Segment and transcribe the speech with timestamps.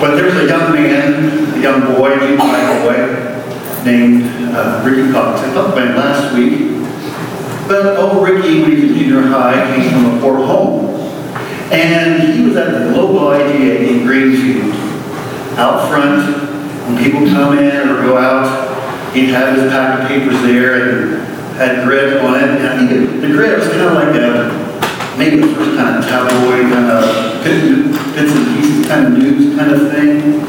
[0.00, 4.22] But there's a young man, a young boy, junior high boy, named
[4.54, 5.40] uh, Ricky Cox.
[5.40, 6.70] I talked about him last week.
[7.66, 10.94] But old Ricky, when he was junior high, came from a poor home.
[11.72, 14.72] And he was at the global IGA in Greenfield.
[15.58, 16.22] Out front,
[16.86, 21.26] when people come in or go out, he'd have his pack of papers there and
[21.56, 22.42] had grit on it.
[22.42, 26.04] And I think the grit was kind of like a, maybe the first kind of
[26.04, 27.29] tabloid, kind of
[28.90, 30.40] kind of news kind of thing.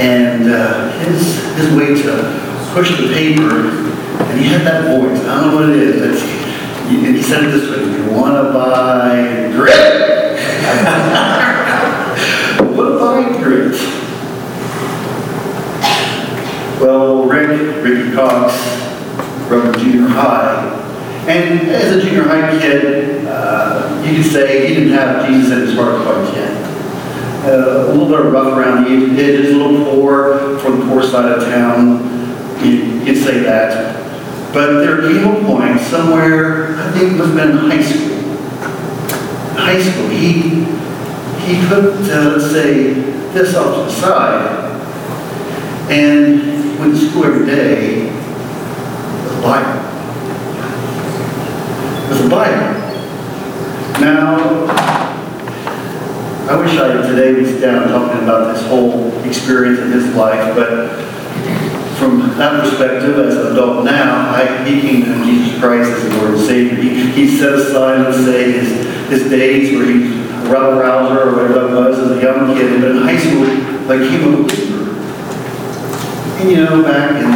[0.00, 5.40] And uh, his, his way to push the paper, and he had that voice, I
[5.40, 6.22] don't know what it is,
[6.88, 10.38] he, and he said it this way, you want to buy grit?
[12.76, 13.74] What buy grit?
[16.80, 18.54] Well, Rick, Ricky Cox,
[19.50, 20.76] in junior high.
[21.26, 25.60] And as a junior high kid, uh, you could say he didn't have Jesus in
[25.60, 26.49] his heart quite yet.
[27.42, 31.42] A little bit rough around the edges, a little poor from the poor side of
[31.44, 32.02] town.
[32.62, 33.96] You, you'd say that.
[34.52, 38.16] But there came a point somewhere, I think it must have been in high school.
[39.56, 40.64] High school, he,
[41.46, 42.94] he put, uh, let's say,
[43.32, 44.70] this off to the side
[45.90, 49.80] and went to school every day with a Bible.
[52.10, 52.80] With a Bible.
[54.00, 54.79] Now,
[56.50, 61.00] I wish I today was down talking about this whole experience in his life, but
[61.96, 66.16] from that perspective, as an adult now, I, he came to Jesus Christ as the
[66.16, 66.74] Lord and Savior.
[66.74, 68.68] He, he set aside, let's say, his,
[69.10, 70.08] his days where he
[70.50, 73.46] rebel rouser or whatever that was as a young kid, but in high school,
[73.86, 74.90] like he was a believer.
[76.40, 77.30] And you know, back in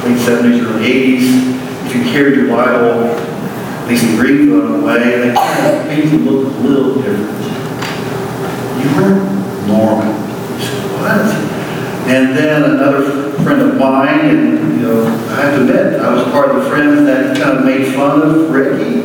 [0.00, 4.80] the late 70s, early 80s, if you carried your Bible, at least in Greenfield in
[4.80, 7.54] a way, of made you look a little different.
[8.94, 9.18] Said,
[9.68, 10.04] what?
[12.06, 16.22] And then another friend of mine, and you know, I have to admit, I was
[16.30, 19.02] part of the friends that kind of made fun of Ricky.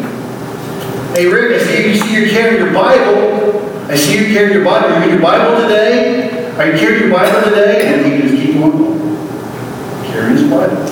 [1.13, 3.89] Hey Rick, I see you see you're carrying your Bible.
[3.89, 4.89] I see you carrying your Bible.
[4.89, 6.53] You read your Bible today?
[6.57, 7.87] Are you carrying your Bible today?
[7.87, 10.05] And he just keep on going.
[10.05, 10.83] Carrying his Bible.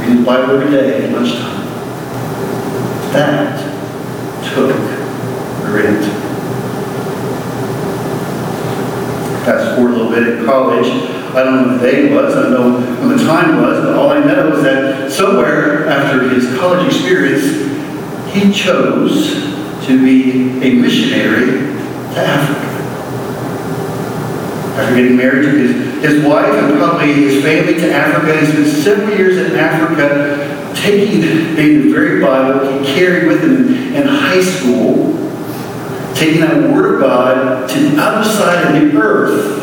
[0.00, 1.66] Reading his Bible every day at lunchtime.
[3.12, 3.62] That
[4.52, 4.74] took
[5.66, 6.21] grit.
[9.76, 10.86] Forward a little bit in college.
[11.34, 13.94] I don't know what the day was, I don't know when the time was, but
[13.96, 17.44] all I know is that somewhere after his college experience,
[18.32, 19.34] he chose
[19.86, 21.46] to be a missionary
[22.14, 22.68] to Africa.
[24.78, 28.38] After getting married, took his, his wife and probably his family to Africa.
[28.38, 33.94] He spent several years in Africa, taking the, the very Bible he carried with him
[33.94, 35.14] in high school,
[36.14, 39.61] taking that Word of God to the other side of the earth,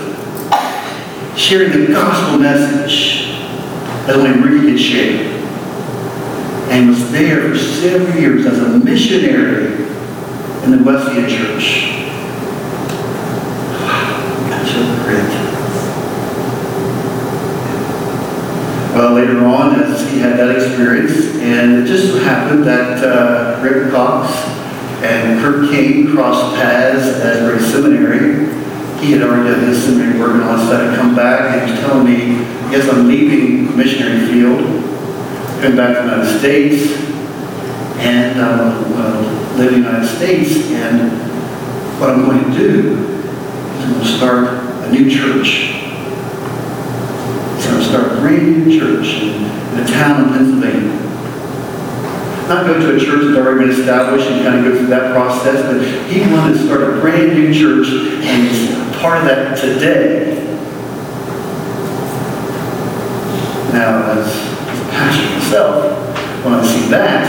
[1.39, 3.29] sharing the gospel message
[4.05, 5.39] that only Ricky could share.
[6.69, 9.73] And was there for several years as a missionary
[10.63, 11.95] in the Wesleyan Church.
[14.49, 15.23] That's so great.
[18.93, 23.61] Well, later on, as he had that experience, and it just so happened that uh,
[23.63, 24.29] Rick Cox
[25.01, 28.68] and Kirk King crossed paths at Ray Seminary.
[29.01, 31.71] He had already done his seminary work and all that stuff, come back, and he
[31.71, 34.59] was telling me, yes, I'm leaving missionary field,
[35.61, 37.09] coming back to the United States,
[37.99, 41.11] and um, uh, live in the United States, and
[41.99, 44.47] what I'm going to do is I'm going to start
[44.85, 45.75] a new church.
[47.59, 50.95] So I'm going to start a brand new church in, a town in Pennsylvania.
[52.49, 55.13] Not go to a church that's already been established and kind of go through that
[55.13, 55.81] process, but
[56.11, 57.87] he wanted to start a brand new church,
[58.23, 60.35] and part of that today.
[63.71, 67.23] Now, as a pastor myself, when I see that,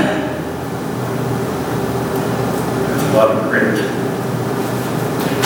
[2.88, 3.78] that's a lot of grit.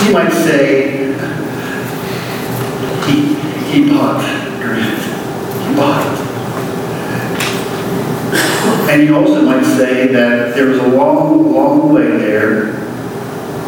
[0.06, 1.12] You might say,
[3.06, 3.34] he,
[3.70, 4.22] he bought
[4.62, 4.82] grit.
[4.82, 6.24] He bought it.
[8.90, 12.72] And you also might say that there was a long, long way there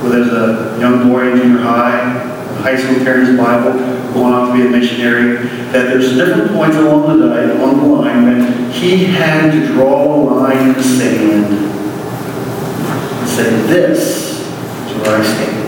[0.01, 3.73] where there's a young boy in junior high, high school his Bible,
[4.13, 8.25] going off to be a missionary, that there's different points along the, day, the line
[8.25, 15.21] when he had to draw a line in the sand and say, this is where
[15.21, 15.67] I stand.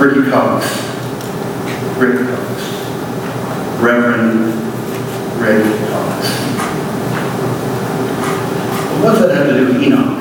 [0.00, 0.66] Ricky Cox.
[1.98, 2.62] Rick Cox.
[3.80, 4.54] Reverend
[5.40, 6.28] Rick Cox.
[9.02, 10.16] What does that have to do with Enoch?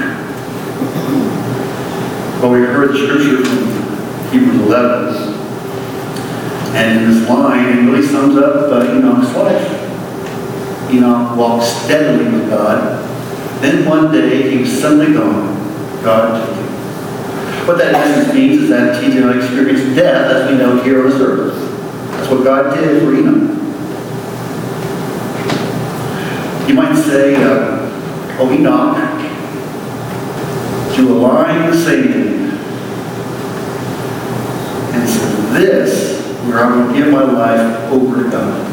[2.42, 5.36] Well, we heard scripture from Hebrews 11.
[6.76, 10.92] And in this line, it really sums up uh, Enoch's life.
[10.92, 13.02] Enoch walked steadily with God.
[13.62, 15.56] Then one day he was suddenly gone.
[16.04, 16.66] God took him.
[17.66, 21.10] What that means is that he did not experience death as we know here on
[21.10, 21.56] this earth.
[22.12, 23.52] That's what God did for Enoch.
[26.68, 29.16] You might say, uh, oh Enoch,
[30.96, 32.52] drew a line in the sand
[34.94, 38.72] and said, this, where I'm going to give my life over to God.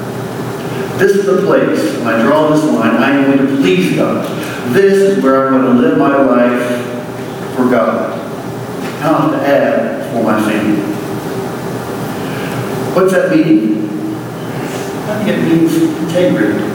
[0.99, 4.27] This is the place, when I draw this line, I am going to please God.
[4.73, 8.19] This is where I'm going to live my life for God.
[9.01, 10.83] Have to add for my family.
[12.95, 13.89] What's that mean?
[15.09, 15.75] I think it means.
[15.75, 16.69] Integrity.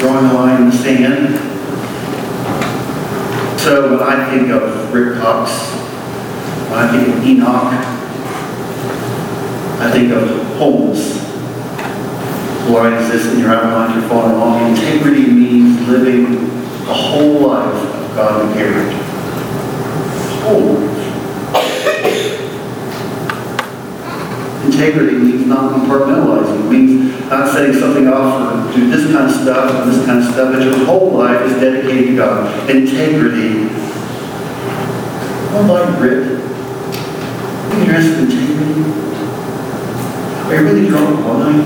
[0.00, 1.38] Drawing a line in the sand.
[3.60, 7.72] So when I think of Rick I think of Enoch,
[9.80, 10.46] I think of.
[12.68, 14.70] Why is this in your outline you're following along?
[14.70, 16.36] Integrity means living
[16.88, 18.96] a whole life of godly character.
[20.42, 20.76] Whole.
[24.66, 26.66] Integrity means not compartmentalizing.
[26.66, 30.18] It means not setting something off for do this kind of stuff and this kind
[30.18, 32.68] of stuff, but your whole life is dedicated to God.
[32.68, 33.75] Integrity.
[35.58, 36.26] Oh, like Rick.
[37.80, 37.92] You?
[40.44, 41.64] Are you really drawing a line?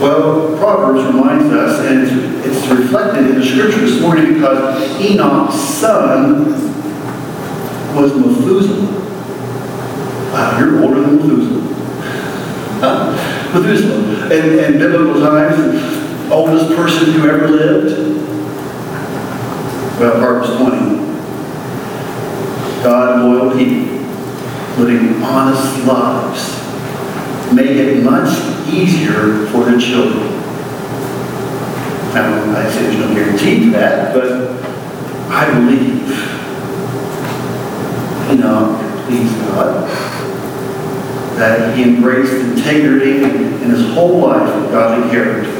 [0.00, 2.08] Well, Proverbs reminds us, and
[2.46, 6.52] it's, reflected in the scripture this morning because Enoch's son
[7.94, 8.88] was Methuselah.
[10.32, 11.60] Wow, you're older than Methuselah.
[13.52, 14.32] Methuselah.
[14.32, 17.92] In, in biblical times, oldest person who ever lived.
[20.00, 20.81] Well, Proverbs 20.
[22.82, 23.94] God loyal people
[24.82, 26.62] living honest lives
[27.54, 28.28] make it much
[28.66, 30.26] easier for the children.
[32.12, 34.62] Now, I say there's no guarantee to that, but
[35.30, 36.08] I believe,
[38.30, 39.88] you know, please God,
[41.38, 45.52] that he embraced integrity in his whole life of godly character.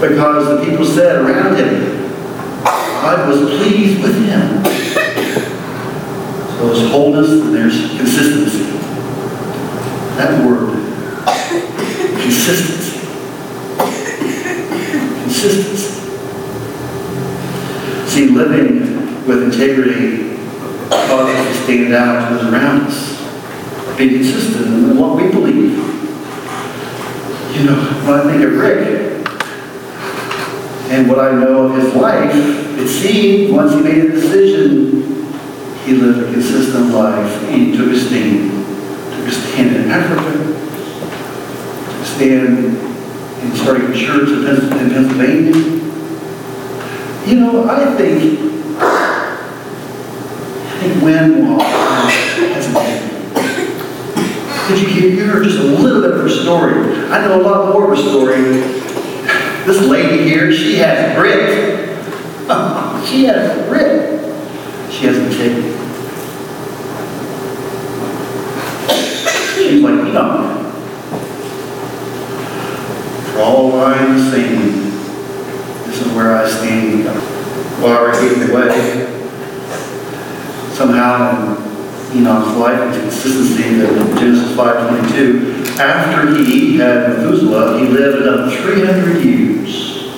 [0.00, 2.10] Because the people said around him,
[2.62, 4.99] God was pleased with him.
[6.60, 8.64] There's wholeness and there's consistency.
[10.16, 10.74] That word,
[12.20, 13.00] consistency.
[15.22, 15.90] Consistency.
[18.06, 20.36] See, living with integrity
[20.90, 23.96] causes us to stand out to those around us.
[23.96, 25.78] Being consistent in what we believe.
[27.56, 29.26] You know, when I think of Rick
[30.90, 34.99] and what I know of his life, it seemed once he made a decision,
[35.84, 37.40] he lived a consistent life.
[37.76, 37.96] Took a
[39.30, 40.32] stand in Africa,
[42.04, 42.76] stand
[43.42, 45.54] in starting church in Pennsylvania.
[47.26, 48.16] You know, I think,
[48.78, 48.80] I
[50.80, 52.70] think Wall has a
[54.68, 56.74] Did you hear, just a little bit of her story?
[57.10, 58.40] I know a lot more of her story.
[59.66, 61.88] This lady here, she has grit.
[63.06, 64.20] she has grit.
[64.90, 65.76] She has integrity.
[69.54, 70.40] She's like Enoch.
[73.32, 74.72] Draw a line in the sand.
[75.86, 77.04] This is where I stand.
[77.82, 79.06] While we're getting away,
[80.72, 81.56] somehow
[82.30, 83.80] in Enoch's life and consistency in
[84.16, 90.12] Genesis 5.22, after he had Methuselah, he lived another 300 years,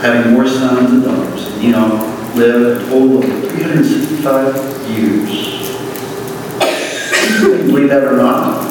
[0.00, 1.46] having more sons and daughters.
[1.54, 5.52] And Enoch lived a total of 365 years.
[7.66, 8.70] Believe that or not.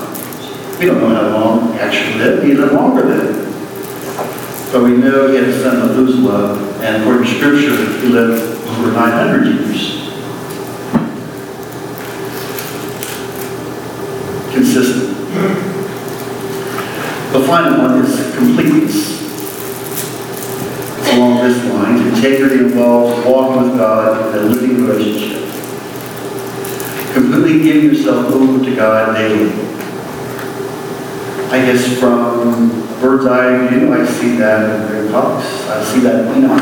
[0.79, 2.43] We don't know how long he actually lived.
[2.43, 3.51] He lived longer than.
[4.71, 8.91] But we know he had a son Methuselah, and according to Scripture, he lived over
[8.91, 10.10] 900 years.
[14.53, 15.17] Consistent.
[17.31, 19.21] The final one is completeness.
[21.13, 22.07] Along this line.
[22.07, 25.43] Integrity involves walking with God in a living relationship.
[27.13, 29.51] Completely giving yourself over to God daily.
[31.51, 32.69] I guess from
[33.01, 35.45] bird's eye view, I see that in Rick Cox.
[35.69, 36.61] I see that in Enoch.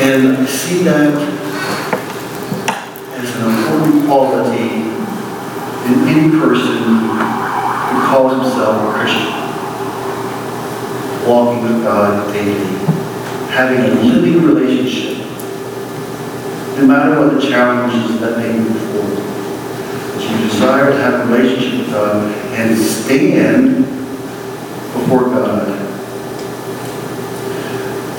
[0.00, 1.14] And I see that
[3.14, 4.89] as an important quality
[5.92, 9.30] in any person who calls himself a Christian.
[11.28, 12.76] Walking with God daily,
[13.50, 15.18] having a living relationship,
[16.78, 19.10] no matter what the challenges that may be before.
[20.14, 23.84] That you desire to have a relationship with God and stand
[24.94, 25.66] before God.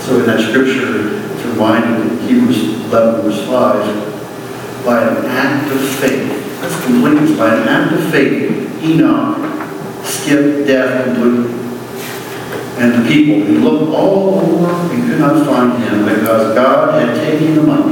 [0.01, 5.79] So in that scripture, it's reminded in Hebrews 11, verse 5, by an act of
[5.99, 11.58] faith, that's completeness, by an act of faith, Enoch skipped death completely.
[12.77, 17.15] And the people, they looked all over and could not find him because God had
[17.15, 17.86] taken him up.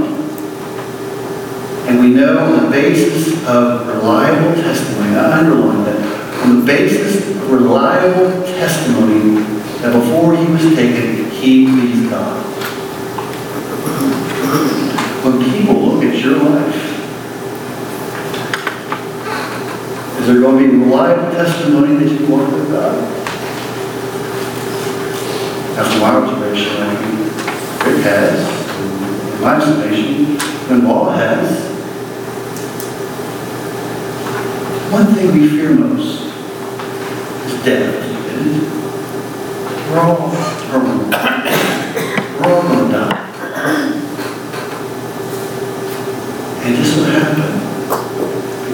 [1.88, 7.28] And we know on the basis of reliable testimony, I underline that, on the basis
[7.30, 9.42] of reliable testimony
[9.82, 12.46] that before he was taken, he pleased God.
[15.26, 16.90] When people look at your life,
[20.20, 20.30] is
[20.90, 22.98] reliable testimony that you walk with God?
[25.76, 26.72] That's my observation.
[26.78, 30.38] I think it has, my estimation,
[30.72, 31.70] and law has.
[34.92, 36.26] One thing we fear most
[37.46, 37.94] is death.
[38.04, 38.70] isn't it?
[39.90, 40.32] We're all
[40.70, 41.06] terminal.
[42.40, 43.20] We're all going to die.
[46.66, 47.50] And this will happen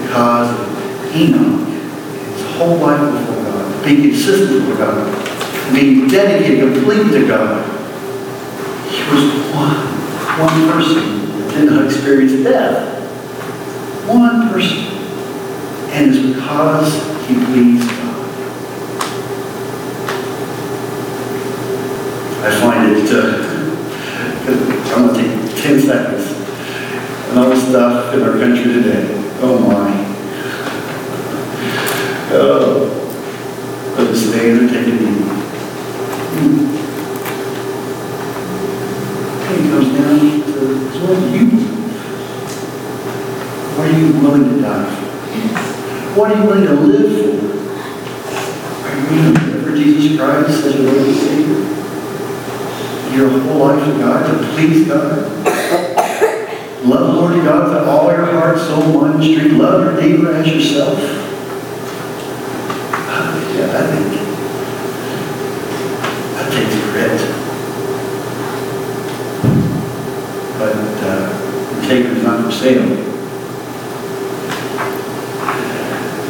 [0.02, 7.20] because of Enoch, his whole life before God, being consistent with God, being dedicated completely
[7.20, 7.64] to God.
[8.90, 9.76] He was one,
[10.40, 13.04] one person that did not experience death.
[14.08, 14.78] One person.
[15.92, 16.92] And it's because
[17.28, 18.16] he pleased God.
[22.42, 23.26] I find it, uh,
[24.96, 26.32] I'm going to take 10 seconds.
[27.30, 29.06] And all the stuff in our country today.
[29.40, 30.04] Oh my.
[32.34, 32.75] Oh.
[34.38, 34.44] It
[39.70, 40.56] comes down to
[40.90, 41.44] is what you?
[43.76, 45.06] What are you willing to die for?
[46.18, 47.34] What are you willing to live for?
[48.86, 51.60] Are you willing to live for Jesus Christ as your Lord and Savior?
[53.16, 55.12] Your whole life to God, to please God?
[56.84, 59.54] Love the Lord your God with all your heart, soul, mind, and strength.
[59.54, 60.98] Love your neighbor as yourself.
[63.56, 64.12] Yeah, I think
[66.36, 67.20] that takes grit.
[70.58, 70.76] But
[71.06, 71.16] uh,
[72.66, 72.82] sale.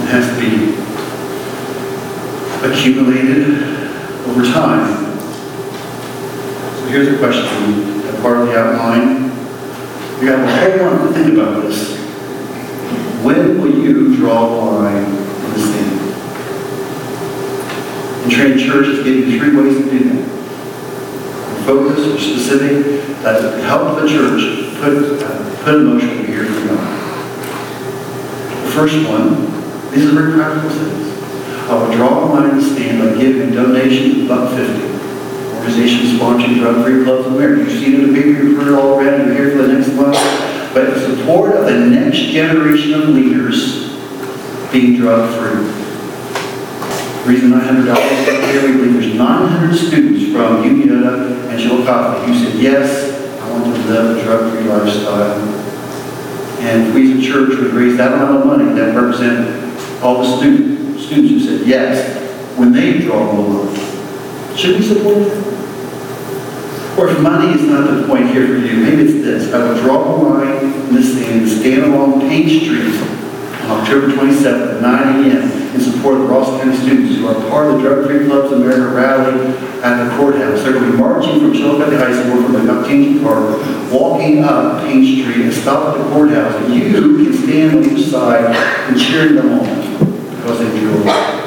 [0.02, 0.52] It has to be
[2.68, 3.62] accumulated
[4.28, 5.16] over time.
[6.76, 7.46] So here's a question,
[8.08, 9.30] a part of the outline.
[10.20, 11.96] You got a whole lot to think about this.
[13.24, 16.00] When will you draw a line in the sand?
[18.24, 20.22] And train church is giving three ways to do that.
[21.64, 26.68] Focus specific that help the church put, uh, put in motion what we hear from
[26.68, 26.96] God.
[28.50, 29.40] The first one,
[29.90, 31.08] these are very practical things.
[31.64, 34.84] I will draw a line in the sand by giving donations of buck fifty.
[35.56, 37.62] Organizations sponsoring drug-free clubs in America.
[37.62, 39.94] You've seen it in the paper, you've heard it already, you're here for the next
[39.94, 40.14] month.
[40.74, 43.96] But in support of the next generation of leaders
[44.70, 45.72] being drug-free.
[47.24, 53.40] Reason $900 here, we believe there's 900 students from Unioto and Chillicothe who said, yes,
[53.40, 55.65] I want to live a drug-free lifestyle.
[56.58, 60.36] And we as a church would raise that amount of money, that represent all the
[60.36, 64.56] students, students who said yes, when they draw the line.
[64.56, 65.56] Should we support that?
[66.98, 69.52] Or if money is not the point here for you, maybe it's this.
[69.52, 72.94] I will draw a line in the sand, stand along Paint Street
[73.64, 75.55] on October 27th at 9 a.m.
[76.06, 78.52] in support of the Ross County students who are part of the Drug Free Clubs
[78.52, 80.62] America rally at the courthouse.
[80.62, 84.82] They're going to be marching from Chillicothe High School from the Canton Park, walking up
[84.82, 86.54] Paint Street and stop at the courthouse.
[86.62, 89.66] And you can stand on each side and cheer them on
[90.36, 91.42] because they drew a line.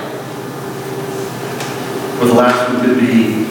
[2.19, 3.45] Or the last one could be,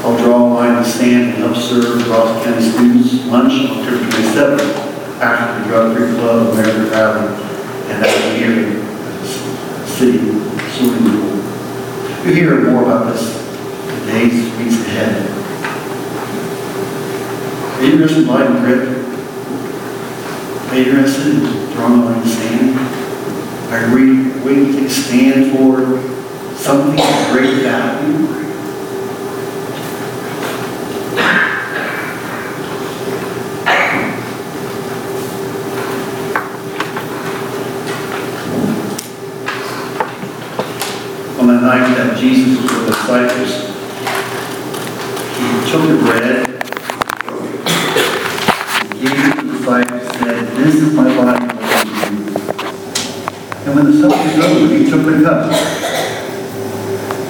[0.00, 3.78] I'll draw a line in the sand and help serve Ross County students lunch on
[3.78, 7.28] October 27th after the Drug Free Club America rally.
[7.92, 11.38] And that will be here the city swimming pool.
[12.24, 13.22] You'll hear more about this
[13.88, 15.30] in days, weeks ahead.
[17.78, 18.82] Are you interested in light and grip?
[20.70, 21.40] Are you interested in
[21.72, 22.78] drawing a line in the sand?
[23.72, 26.00] Are we waiting to stand for
[26.56, 28.43] something of great value?